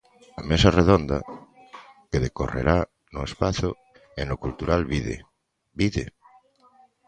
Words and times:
A 0.39 0.41
mesa 0.49 0.75
redonda, 0.79 1.17
que 2.09 2.23
decorrerá 2.27 2.77
no 3.13 3.21
espazo 3.29 3.69
enocultural 4.23 4.81
Vide, 4.91 5.17
Vide! 5.79 6.05